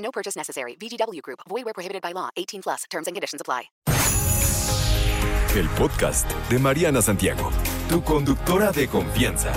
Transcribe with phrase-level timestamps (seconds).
[0.00, 0.76] No purchase necessary.
[0.76, 1.40] VGW Group.
[1.48, 2.30] Void where prohibited by law.
[2.36, 2.84] 18 plus.
[2.90, 3.70] Terms and conditions apply.
[5.56, 7.50] El podcast de Mariana Santiago,
[7.88, 9.52] tu conductora de confianza.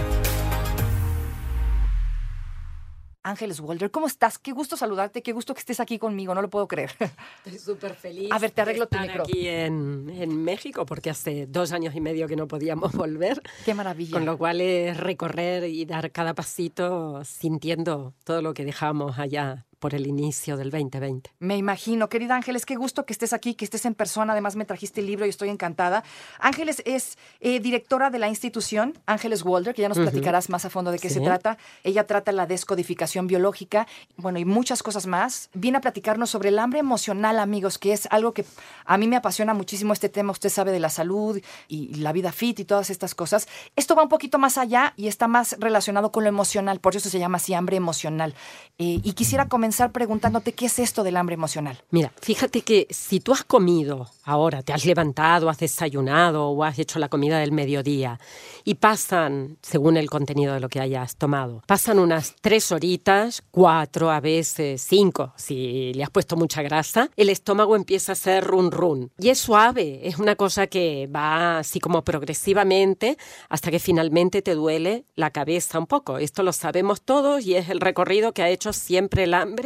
[3.25, 4.37] Ángeles Walder, ¿cómo estás?
[4.39, 6.91] Qué gusto saludarte, qué gusto que estés aquí conmigo, no lo puedo creer.
[7.45, 8.29] Estoy súper feliz.
[8.31, 9.23] A ver, te arreglo de tu micro.
[9.23, 13.41] aquí en, en México porque hace dos años y medio que no podíamos volver.
[13.63, 14.11] Qué maravilla.
[14.13, 19.65] Con lo cual es recorrer y dar cada pasito sintiendo todo lo que dejamos allá
[19.83, 21.31] por el inicio del 2020.
[21.39, 24.31] Me imagino, querida Ángeles, qué gusto que estés aquí, que estés en persona.
[24.31, 26.05] Además, me trajiste el libro y estoy encantada.
[26.39, 30.69] Ángeles es eh, directora de la institución, Ángeles Walder, que ya nos platicarás más a
[30.69, 31.15] fondo de qué Sí.
[31.15, 31.57] se trata.
[31.83, 35.49] Ella trata la descodificación biológica, bueno, y muchas cosas más.
[35.53, 38.45] Viene a platicarnos sobre el hambre emocional, amigos, que es algo que
[38.85, 40.31] a mí me apasiona muchísimo este tema.
[40.31, 43.49] Usted sabe de la salud y la vida fit y todas estas cosas.
[43.75, 47.09] Esto va un poquito más allá y está más relacionado con lo emocional, por eso
[47.09, 48.33] se llama así hambre emocional.
[48.77, 51.81] Eh, y quisiera comenzar preguntándote qué es esto del hambre emocional.
[51.91, 56.79] Mira, fíjate que si tú has comido ahora, te has levantado, has desayunado o has
[56.79, 58.19] hecho la comida del mediodía
[58.63, 64.11] y pasan, según el contenido de lo que hayas tomado, pasan unas tres horitas, cuatro,
[64.11, 68.71] a veces cinco, si le has puesto mucha grasa, el estómago empieza a hacer run
[68.71, 69.11] run.
[69.19, 73.17] Y es suave, es una cosa que va así como progresivamente
[73.49, 76.17] hasta que finalmente te duele la cabeza un poco.
[76.17, 79.62] Esto lo sabemos todos y es el recorrido que ha hecho siempre el hambre,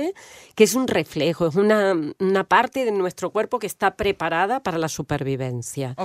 [0.56, 4.78] que es un reflejo, es una, una parte de nuestro cuerpo que está preparada para
[4.78, 5.96] la supervivencia.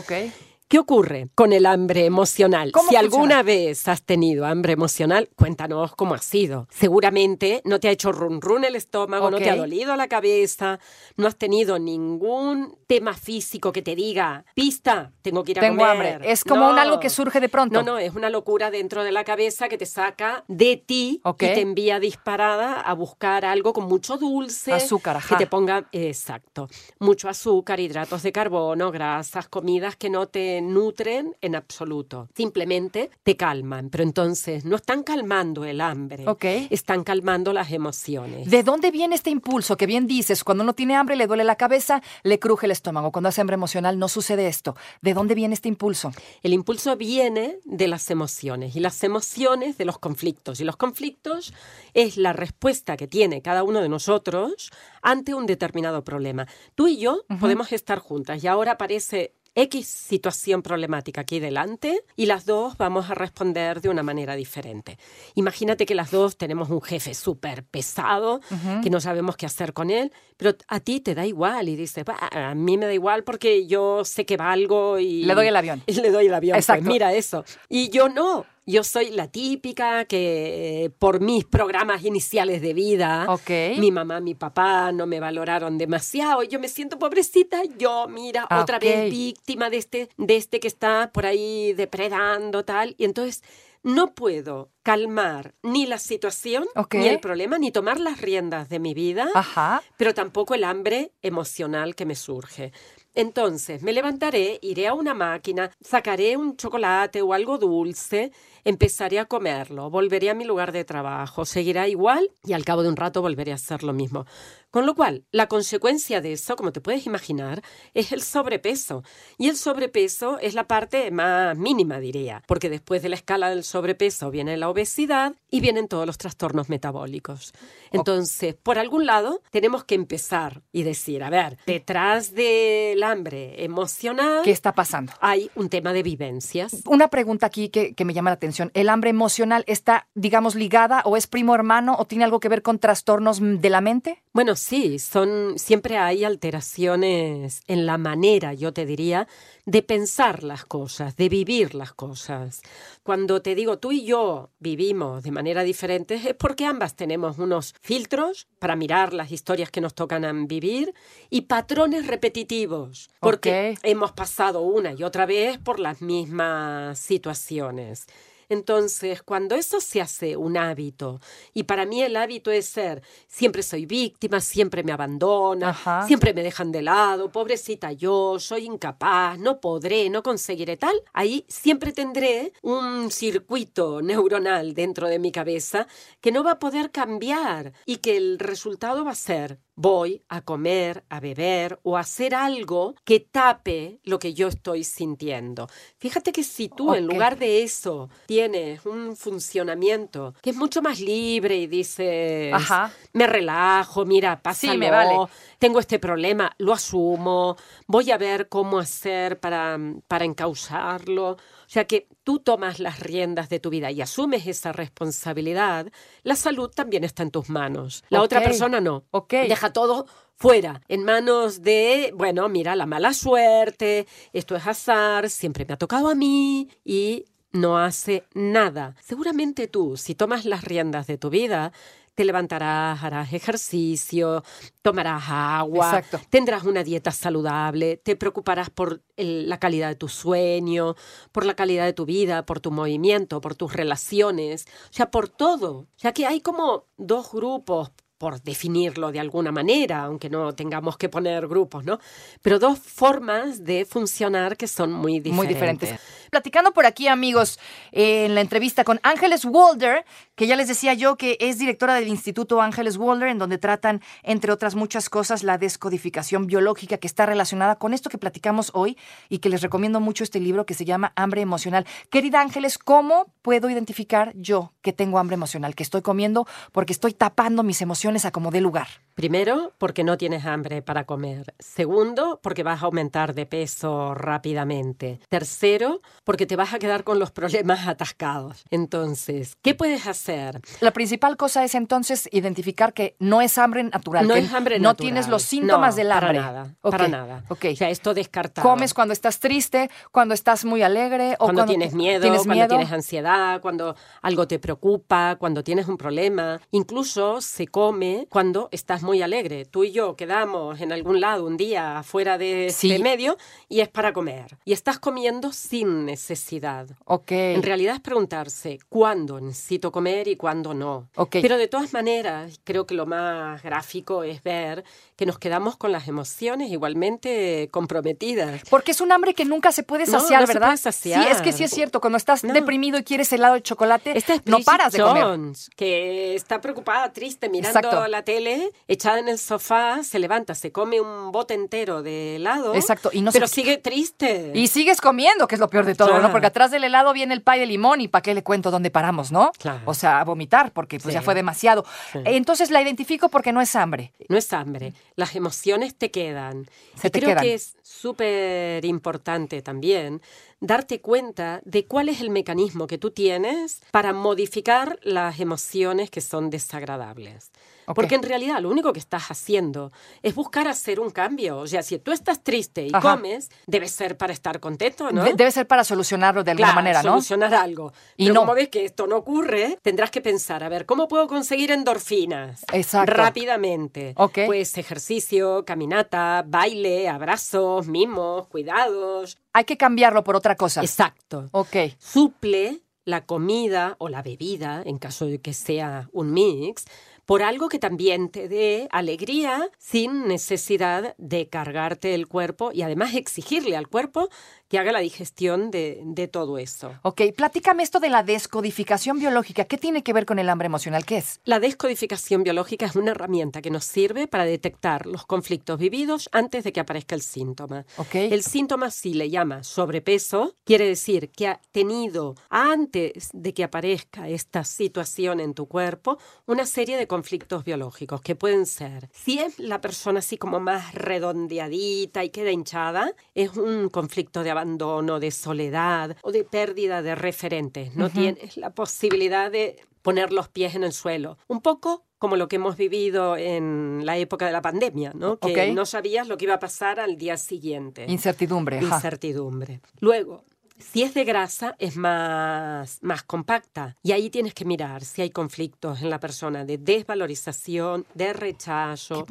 [0.69, 2.73] ¿Qué ocurre con el hambre emocional?
[2.73, 3.01] ¿Cómo Si funciona?
[3.19, 6.67] alguna vez has tenido hambre emocional, cuéntanos cómo ha sido.
[6.71, 10.81] Seguramente no te ha hecho run run el estómago, no te ha dolido la cabeza,
[11.19, 15.85] no has tenido ningún tema físico que te diga, pista, tengo que ir a Tengo
[15.85, 16.15] comer.
[16.15, 16.31] hambre.
[16.33, 17.83] Es como un algo que surge de pronto.
[17.83, 21.43] No, no, es una locura dentro de la cabeza que te saca de ti Ok.
[21.43, 24.73] y te envía disparada a buscar algo con mucho dulce.
[24.73, 25.37] Azúcar, ajá.
[25.37, 26.69] Que te ponga, exacto,
[26.99, 32.29] mucho azúcar, hidratos de carbono, grasas, comidas que no te nutren en absoluto.
[32.35, 36.45] Simplemente te calman, pero entonces no están calmando el hambre, Ok.
[36.71, 38.49] están calmando las emociones.
[38.51, 40.45] ¿De dónde viene este impulso que bien dices?
[40.45, 43.13] Cuando uno tiene hambre le duele la cabeza, le cruje el estómago.
[43.13, 44.77] Cuando hace hambre emocional no sucede esto.
[45.01, 46.13] ¿De dónde viene este impulso?
[46.43, 50.61] El impulso viene de las emociones y las emociones de los conflictos.
[50.61, 51.53] Y los conflictos
[51.95, 54.71] es la respuesta que tiene cada uno de nosotros
[55.03, 56.47] ante un determinado problema.
[56.75, 62.27] Tú y yo podemos estar juntas y ahora aparece X situación problemática aquí delante y
[62.27, 64.99] las dos vamos a responder de una manera diferente.
[65.35, 68.41] Imagínate que las dos tenemos un jefe súper pesado,
[68.83, 72.05] que no sabemos qué hacer con él, pero a ti te da igual y dices,
[72.05, 75.25] "Bah, a mí me da igual porque yo sé que valgo y...
[75.25, 75.83] Le doy el avión.
[75.87, 76.55] Y le doy el avión.
[76.55, 76.89] pues Exacto.
[76.89, 77.45] mira eso.
[77.69, 78.47] Y yo no.
[78.65, 83.51] Yo soy la típica que eh, por mis programas iniciales de vida, Ok.
[83.79, 86.45] mi mamá, mi papá no me valoraron demasiado.
[86.45, 87.63] Yo me siento pobrecita.
[87.77, 88.83] Yo, mira, Ah, otra ok.
[88.85, 92.95] vez víctima de este, de este que está por ahí depredando, tal.
[92.99, 93.43] Y entonces
[93.83, 96.95] no puedo calmar ni la situación, Ok.
[96.95, 99.83] ni el problema, ni tomar las riendas de mi vida Ajá.
[99.97, 102.73] pero tampoco el hambre emocional que me surge.
[103.15, 108.33] Entonces, me levantaré, iré a una máquina, sacaré un chocolate o algo dulce,
[108.65, 112.89] empezaré a comerlo, volveré a mi lugar de trabajo, seguirá igual y al cabo de
[112.89, 114.27] un rato volveré a hacer lo mismo.
[114.71, 117.63] Con lo cual, la consecuencia de eso, como te puedes imaginar,
[117.93, 119.03] es el sobrepeso.
[119.37, 123.65] Y el sobrepeso es la parte más mínima, diría, porque después de la escala del
[123.65, 127.53] sobrepeso viene la obesidad y vienen todos los trastornos metabólicos.
[127.91, 134.41] Entonces, por algún lado, tenemos que empezar y decir, a ver, detrás del hambre emocional
[134.43, 135.13] ¿Qué está pasando?
[135.21, 136.83] hay un tema de vivencias.
[136.87, 138.52] Una pregunta aquí que, que me llama la atención.
[138.75, 142.63] ¿El hambre emocional está, digamos, ligada o es primo hermano o tiene algo que ver
[142.63, 144.23] con trastornos de la mente?
[144.35, 149.29] Bueno, sí, son siempre hay alteraciones en la manera, yo te diría,
[149.67, 152.63] de pensar las cosas, de vivir las cosas.
[153.03, 157.75] Cuando te digo tú y yo vivimos de manera diferente es porque ambas tenemos unos
[157.83, 160.95] filtros para mirar las historias que nos tocan a vivir
[161.29, 168.07] y patrones repetitivos, porque hemos pasado una y otra vez por las mismas situaciones.
[168.53, 171.21] Entonces, cuando eso se hace un hábito,
[171.55, 176.07] y para mí el hábito es ser, siempre soy víctima, siempre me abandona, Ajá.
[176.07, 181.45] siempre me dejan de lado, pobrecita yo, soy incapaz, no podré, no conseguiré tal, ahí
[181.49, 185.87] siempre tendré un circuito neuronal dentro de mi cabeza
[186.21, 190.43] que no va a poder cambiar y que el resultado va a ser voy a
[190.43, 195.69] comer, a beber o a hacer algo que tape lo que yo estoy sintiendo.
[195.99, 201.01] Fíjate que si tú en lugar de eso tienes un funcionamiento que es mucho más
[201.01, 202.93] libre y dices, Ajá.
[203.13, 205.17] me relajo, mira, pásalo, me vale.
[205.59, 209.79] tengo este problema, lo asumo, voy a ver cómo hacer para,
[210.09, 211.37] para encauzarlo.
[211.73, 215.91] O sea que tú tomas las riendas de tu vida y asumes esa responsabilidad,
[216.23, 218.05] la salud también está en tus manos.
[218.11, 219.05] La otra persona no.
[219.11, 219.33] Ok.
[219.49, 220.05] Deja todo
[220.37, 225.79] fuera, en manos de, bueno, mira, la mala suerte, esto es azar, siempre me ha
[225.79, 228.95] tocado a mí y no hace nada.
[229.01, 231.73] Seguramente tú, si tomas las riendas de tu vida,
[232.15, 234.45] te levantarás, harás ejercicio,
[234.83, 236.21] tomarás agua, Exacto.
[236.31, 240.95] tendrás una dieta saludable, te preocuparás por el- la calidad de tu sueño,
[241.33, 245.29] por la calidad de tu vida, por tu movimiento, por tus relaciones, o sea, por
[245.29, 245.73] todo.
[245.79, 247.91] O sea, que hay como dos grupos
[248.23, 251.99] por definirlo de alguna manera, aunque no tengamos que poner grupos, ¿no?
[252.41, 255.35] Pero dos formas de funcionar que son muy diferentes.
[255.35, 255.99] Muy diferentes.
[256.31, 257.59] Platicando por aquí, amigos,
[257.91, 260.05] eh, en la entrevista con Ángeles Walder,
[260.37, 264.01] que ya les decía yo que es directora del Instituto Ángeles Walder, en donde tratan,
[264.23, 268.97] entre otras muchas cosas, la descodificación biológica que está relacionada con esto que platicamos hoy
[269.29, 271.87] y que les recomiendo mucho este libro que se llama Hambre Emocional.
[272.09, 277.13] Querida Ángeles, ¿cómo puedo identificar yo que tengo hambre emocional, que estoy comiendo porque estoy
[277.13, 278.89] tapando mis emociones a como lugar?
[279.15, 281.55] Primero, porque no tienes hambre para comer.
[281.59, 285.21] Segundo, porque vas a aumentar de peso rápidamente.
[285.29, 288.65] Tercero, porque te vas a quedar con los problemas atascados.
[288.71, 290.61] Entonces, ¿qué puedes hacer?
[290.81, 294.27] La principal cosa es entonces identificar que no es hambre natural.
[294.27, 294.97] No que es hambre No natural.
[295.09, 296.29] tienes los síntomas No, del hambre.
[296.41, 297.45] Para nada, Ok, para nada.
[297.49, 297.65] ok.
[297.73, 298.67] O sea, esto descartado.
[298.69, 302.69] Comes cuando estás triste, cuando estás muy alegre o cuando, tienes miedo, tienes cuando miedo.
[302.69, 306.61] tienes ansiedad, cuando algo te preocupa, cuando tienes un problema.
[306.71, 309.65] Incluso se come cuando estás muy alegre.
[309.65, 313.03] Tú y yo quedamos en algún lado un día afuera de este Sí.
[313.03, 313.37] medio
[313.69, 314.59] y es para comer.
[314.65, 316.89] Y estás comiendo sin necesidad.
[317.05, 317.33] Ok.
[317.33, 321.09] En realidad es preguntarse cuándo necesito comer y cuándo no.
[321.17, 321.37] Ok.
[321.43, 324.85] Pero de todas maneras, creo que lo más gráfico es ver
[325.17, 328.63] que nos quedamos con las emociones igualmente comprometidas.
[328.71, 330.69] Porque es un hambre que nunca se puede No, saciar, no se ¿verdad?
[330.69, 331.23] puede saciar.
[331.25, 332.01] Sí, es que sí es cierto.
[332.01, 332.53] Cuando estás No.
[332.53, 335.23] deprimido y quieres helado de chocolate, Esta es no paras de comer.
[335.25, 338.07] Jones, que está preocupada, triste, mirando Exacto.
[338.09, 342.75] la tele, echada en el sofá, se levanta, se come un bote entero de helado.
[342.75, 344.53] Exacto, y no se- pero sigue triste.
[344.55, 346.23] Y sigues comiendo, que es lo peor de todo, Claro.
[346.25, 346.31] ¿no?
[346.33, 348.91] Porque atrás del helado viene el pay de limón y ¿para qué le cuento dónde
[348.91, 349.53] paramos, no?
[349.59, 349.81] Claro.
[349.87, 351.19] O sea, a vomitar, porque pues Sí.
[351.19, 351.85] ya fue demasiado.
[352.13, 352.19] Sí.
[352.25, 354.13] Entonces la identifico porque no es hambre.
[354.29, 356.67] No es hambre, las emociones te quedan.
[356.97, 357.43] Se y te creo quedan.
[357.45, 360.21] que es súper importante también
[360.61, 366.21] darte cuenta de cuál es el mecanismo que tú tienes para modificar las emociones que
[366.21, 367.51] son desagradables.
[367.87, 369.93] Porque en realidad lo único que estás haciendo
[370.23, 371.59] es buscar hacer un cambio.
[371.59, 373.17] O sea, si tú estás triste y Ajá.
[373.17, 375.25] comes, debe ser para estar contento, ¿no?
[375.25, 377.11] De- debe ser para solucionarlo de alguna Claro, manera, ¿no?
[377.13, 377.93] solucionar algo.
[378.17, 378.41] Y Pero no.
[378.41, 382.65] como ves que esto no ocurre, tendrás que pensar, a ver, ¿cómo puedo conseguir endorfinas?
[382.73, 383.13] Exacto.
[383.13, 384.15] Rápidamente.
[384.17, 384.41] Ok.
[384.47, 389.39] Pues ejercicio, caminata, baile, abrazos, mimos, cuidados.
[389.53, 390.81] Hay que cambiarlo por otra cosa.
[390.83, 391.49] Exacto.
[391.53, 391.77] Ok.
[391.99, 396.85] Suple la comida o la bebida, en caso de que sea un mix,
[397.33, 403.15] por algo que también te dé alegría sin necesidad de cargarte el cuerpo y además
[403.15, 404.29] exigirle al cuerpo
[404.73, 406.95] que haga la digestión de, de todo eso.
[407.03, 409.67] Ok, platícame esto de la descodificación biológica.
[409.67, 411.05] ¿Qué tiene que ver con el hambre emocional?
[411.05, 411.41] ¿Qué es?
[411.45, 416.65] La descodificación biológica es una herramienta que nos sirve para detectar los conflictos vividos antes
[416.65, 417.85] de que aparezca el síntoma.
[417.99, 418.15] Ok.
[418.15, 424.31] El síntoma, si le llama sobrepeso, quiere decir que ha tenido antes de que aparezca
[424.31, 429.59] esta situación en tu cuerpo una serie de conflictos biológicos que pueden ser, si es
[429.59, 435.31] la persona así como más redondeadita y queda hinchada, es un conflicto de abandono, de
[435.31, 437.95] soledad o de pérdida de referentes.
[437.97, 441.39] No tienes la posibilidad de poner los pies en el suelo.
[441.49, 445.39] Un poco como lo que hemos vivido en la época de la pandemia, ¿no?
[445.39, 448.07] Que no sabías lo que iba a pasar al día siguiente.
[448.09, 448.79] Incertidumbre.
[448.79, 448.97] ajá.
[448.97, 449.81] Incertidumbre.
[449.99, 450.45] Luego,
[450.83, 453.97] Si es de grasa, es más, más compacta.
[454.03, 459.27] Y ahí tienes que mirar si hay conflictos en la persona de desvalorización, de rechazo,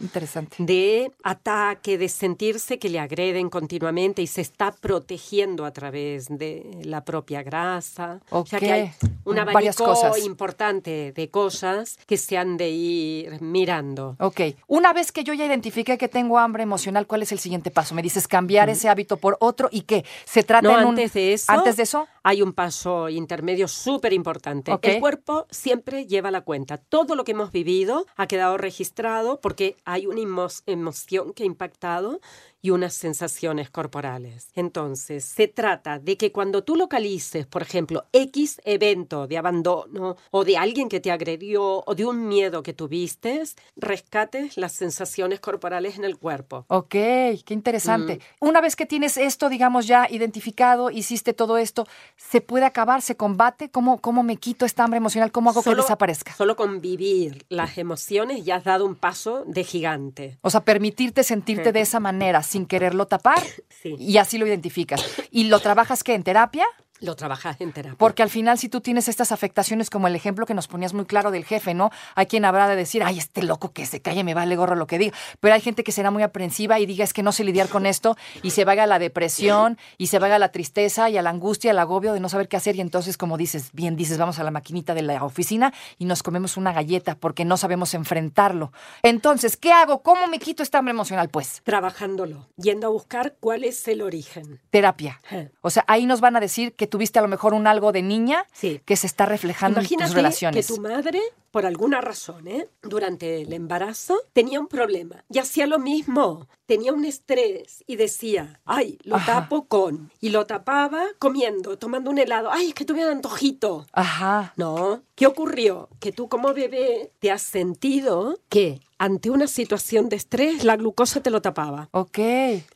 [0.57, 6.65] de ataque, de sentirse que le agreden continuamente y se está protegiendo a través de
[6.83, 8.19] la propia grasa.
[8.29, 8.91] O sea que hay
[9.25, 10.25] un Varias abanico cosas.
[10.25, 14.15] importante de cosas que se han de ir mirando.
[14.19, 14.41] Ok.
[14.67, 17.93] Una vez que yo ya identifiqué que tengo hambre emocional, ¿cuál es el siguiente paso?
[17.95, 20.05] Me dices cambiar ese hábito por otro y qué?
[20.25, 21.40] ¿Se trata No, en un- antes de eso.
[21.49, 22.07] Antes de eso.
[22.23, 24.71] Hay un paso intermedio súper importante.
[24.71, 24.85] Ok.
[24.85, 26.77] El cuerpo siempre lleva la cuenta.
[26.77, 31.45] Todo lo que hemos vivido ha quedado registrado porque hay una emo- emoción que ha
[31.45, 32.19] impactado
[32.61, 34.49] y unas sensaciones corporales.
[34.55, 40.45] Entonces, se trata de que cuando tú localices, por ejemplo, X evento de abandono o
[40.45, 43.41] de alguien que te agredió o de un miedo que tuviste,
[43.75, 46.65] rescates las sensaciones corporales en el cuerpo.
[46.67, 48.19] Ok, qué interesante.
[48.39, 51.87] Una vez que tienes esto, digamos, ya identificado, hiciste todo esto,
[52.17, 53.01] ¿se puede acabar?
[53.01, 53.69] ¿Se combate?
[53.69, 55.31] ¿Cómo, cómo me quito esta hambre emocional?
[55.31, 56.33] ¿Cómo hago que desaparezca?
[56.33, 60.37] Solo convivir las emociones ya has dado un paso de gigante.
[60.41, 63.41] O sea, permitirte sentirte de esa manera sin quererlo tapar
[63.81, 63.95] Sí.
[63.97, 65.01] y así lo identificas.
[65.31, 66.13] ¿Y lo trabajas qué?
[66.13, 66.65] ¿En terapia?
[67.01, 67.97] Lo trabajas en terapia.
[67.97, 71.05] Porque al final, si tú tienes estas afectaciones, como el ejemplo que nos ponías muy
[71.05, 71.91] claro del jefe, ¿no?
[72.15, 74.87] Hay quien habrá de decir, ay, este loco que se calle, me vale gorro lo
[74.87, 75.17] que diga.
[75.39, 77.85] Pero hay gente que será muy aprensiva y diga, es que no sé lidiar con
[77.85, 81.21] esto, y se vaya a la depresión, y se vaya a la tristeza, y a
[81.21, 82.75] la angustia, al agobio de no saber qué hacer.
[82.75, 86.23] Y entonces, como dices, bien dices, vamos a la maquinita de la oficina y nos
[86.23, 88.71] comemos una galleta porque no sabemos enfrentarlo.
[89.03, 90.01] Entonces, ¿qué hago?
[90.03, 91.29] ¿Cómo me quito esta hambre emocional?
[91.29, 94.59] Pues, Trabajándolo, yendo a buscar cuál es el origen.
[94.69, 95.19] terapia.
[95.61, 98.03] O sea, ahí nos van a decir que tuviste a lo mejor un algo de
[98.03, 98.79] niña Sí.
[98.85, 100.67] que se está reflejando en tus relaciones.
[100.67, 101.19] que tu madre,
[101.51, 102.69] por alguna razón, ¿eh?
[102.81, 106.47] durante el embarazo, tenía un problema y hacía lo mismo.
[106.65, 109.41] Tenía un estrés y decía, ay, lo Ajá.
[109.41, 110.09] tapo con.
[110.21, 112.49] Y lo tapaba comiendo, tomando un helado.
[112.49, 113.85] Ay, es que tuve un antojito.
[113.91, 114.53] Ajá.
[114.55, 115.01] No.
[115.15, 115.89] ¿Qué ocurrió?
[115.99, 121.21] Que tú como bebé te has sentido que ante una situación de estrés la glucosa
[121.21, 121.89] te lo tapaba.
[121.91, 122.19] Ok.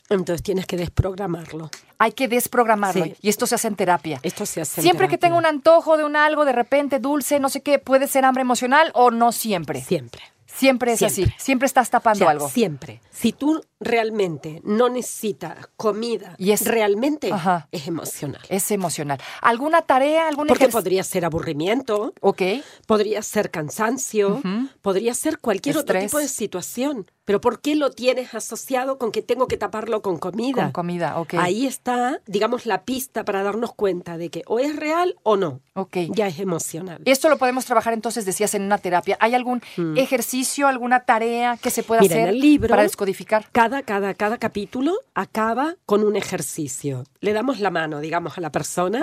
[0.09, 1.69] Entonces tienes que desprogramarlo.
[1.97, 3.05] Hay que desprogramarlo.
[3.05, 3.15] Sí.
[3.21, 4.19] Y esto se hace en terapia.
[4.23, 7.39] Esto se hace en Siempre que tenga un antojo de un algo, de repente dulce,
[7.39, 9.81] no sé qué, puede ser hambre emocional o no siempre.
[9.81, 10.21] Siempre.
[10.45, 11.23] Siempre es Siempre.
[11.23, 11.33] así.
[11.37, 12.49] Siempre estás tapando O sea, algo.
[12.49, 13.01] Siempre.
[13.11, 17.67] Si tú realmente no necesitas comida, Y es- realmente Ajá.
[17.71, 18.41] es emocional.
[18.49, 19.19] Es emocional.
[19.41, 20.27] ¿Alguna tarea?
[20.27, 22.41] ¿Algún Porque podría ser aburrimiento, Ok.
[22.87, 24.41] podría ser cansancio,
[24.81, 27.05] podría ser cualquier otro tipo de situación.
[27.25, 30.61] Pero ¿por qué lo tienes asociado con que tengo que taparlo con comida?
[30.61, 31.33] Con comida, ok.
[31.39, 35.59] Ahí está, digamos, la pista para darnos cuenta de que o es real o no.
[35.73, 35.97] Ok.
[36.09, 37.01] Ya es emocional.
[37.05, 39.17] Esto lo podemos trabajar entonces, decías, en una terapia.
[39.19, 39.63] ¿Hay algún
[39.95, 42.03] ejercicio, alguna tarea que se pueda Mm.
[42.03, 43.47] Mira, hacer en el libro, para descodificar?
[43.51, 47.03] Cada, cada, cada capítulo acaba con un ejercicio.
[47.19, 48.99] Le damos la mano, digamos, a la persona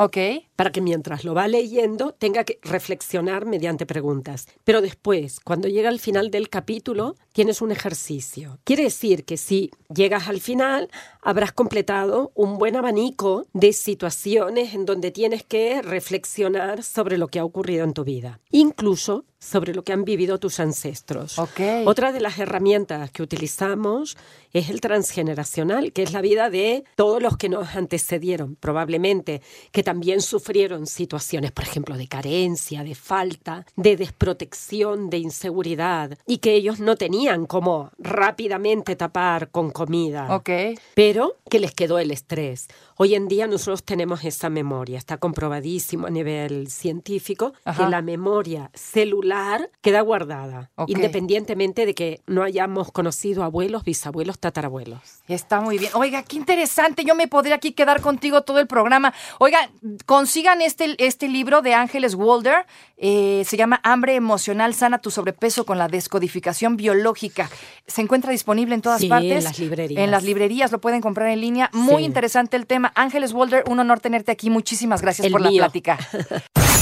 [0.56, 4.46] para que mientras lo va leyendo tenga que reflexionar mediante preguntas.
[4.64, 8.58] Pero después, cuando llega al final del capítulo, tienes un ejercicio.
[8.64, 10.88] Quiere decir que si llegas al final,
[11.20, 17.38] habrás completado un buen abanico de situaciones en donde tienes que reflexionar sobre lo que
[17.38, 21.36] ha ocurrido en tu vida, incluso sobre lo que han vivido tus ancestros.
[21.38, 21.60] Ok.
[21.84, 24.16] Otra de las herramientas que utilizamos
[24.52, 29.82] es el transgeneracional, que es la vida de todos los que nos antecedieron, probablemente, que
[29.82, 36.54] también sufrieron situaciones, por ejemplo, de carencia, de falta, de desprotección, de inseguridad, y que
[36.54, 40.50] ellos no tenían como rápidamente tapar con comida Ok.
[40.94, 42.68] pero que les quedó el estrés.
[42.96, 47.84] Hoy en día nosotros tenemos esa memoria, está comprobadísimo a nivel científico Ajá.
[47.84, 49.31] que la memoria celular
[49.80, 55.00] queda guardada, independientemente de que no hayamos conocido abuelos, bisabuelos, tatarabuelos.
[55.28, 55.90] Está muy bien.
[55.94, 57.04] Oiga, qué interesante.
[57.04, 59.12] Yo me podría aquí quedar contigo todo el programa.
[59.38, 59.70] Oiga,
[60.06, 62.66] consigan este, este libro de Ángeles Walder.
[63.04, 67.50] eh, se llama Hambre Emocional Sana tu sobrepeso con la descodificación biológica.
[67.86, 69.30] Se encuentra disponible en todas Sí, partes.
[69.38, 70.00] en las librerías.
[70.04, 71.68] En las librerías lo pueden comprar en línea.
[71.72, 72.04] Muy Sí.
[72.04, 72.92] interesante el tema.
[72.94, 74.50] Ángeles Walder, un honor tenerte aquí.
[74.50, 75.98] Muchísimas gracias El por la plática.